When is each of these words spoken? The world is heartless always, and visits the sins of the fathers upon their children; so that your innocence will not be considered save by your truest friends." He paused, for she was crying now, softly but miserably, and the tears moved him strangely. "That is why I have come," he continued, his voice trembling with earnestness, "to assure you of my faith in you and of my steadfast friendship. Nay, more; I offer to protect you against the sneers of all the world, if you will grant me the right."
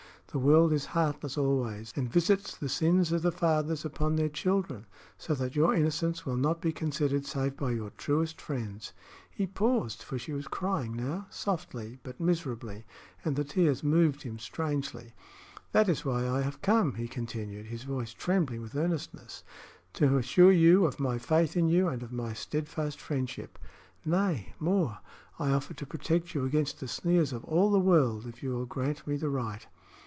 The 0.33 0.39
world 0.39 0.71
is 0.71 0.85
heartless 0.95 1.37
always, 1.37 1.91
and 1.97 2.09
visits 2.09 2.55
the 2.55 2.69
sins 2.69 3.11
of 3.11 3.21
the 3.21 3.33
fathers 3.33 3.83
upon 3.83 4.15
their 4.15 4.29
children; 4.29 4.85
so 5.17 5.33
that 5.35 5.57
your 5.57 5.75
innocence 5.75 6.25
will 6.25 6.37
not 6.37 6.61
be 6.61 6.71
considered 6.71 7.25
save 7.25 7.57
by 7.57 7.71
your 7.71 7.89
truest 7.97 8.39
friends." 8.39 8.93
He 9.29 9.45
paused, 9.45 10.01
for 10.01 10.17
she 10.17 10.31
was 10.31 10.47
crying 10.47 10.95
now, 10.95 11.27
softly 11.29 11.99
but 12.03 12.21
miserably, 12.21 12.85
and 13.25 13.35
the 13.35 13.43
tears 13.43 13.83
moved 13.83 14.23
him 14.23 14.39
strangely. 14.39 15.11
"That 15.73 15.89
is 15.89 16.05
why 16.05 16.25
I 16.25 16.43
have 16.43 16.61
come," 16.61 16.95
he 16.95 17.09
continued, 17.09 17.65
his 17.65 17.83
voice 17.83 18.13
trembling 18.13 18.61
with 18.61 18.73
earnestness, 18.77 19.43
"to 19.95 20.17
assure 20.17 20.53
you 20.53 20.85
of 20.85 20.97
my 20.97 21.17
faith 21.17 21.57
in 21.57 21.67
you 21.67 21.89
and 21.89 22.03
of 22.03 22.13
my 22.13 22.31
steadfast 22.31 23.01
friendship. 23.01 23.59
Nay, 24.05 24.53
more; 24.61 24.99
I 25.37 25.49
offer 25.51 25.73
to 25.73 25.85
protect 25.85 26.33
you 26.33 26.45
against 26.45 26.79
the 26.79 26.87
sneers 26.87 27.33
of 27.33 27.43
all 27.43 27.69
the 27.69 27.79
world, 27.81 28.25
if 28.25 28.41
you 28.41 28.51
will 28.51 28.65
grant 28.65 29.05
me 29.05 29.17
the 29.17 29.27
right." 29.27 29.67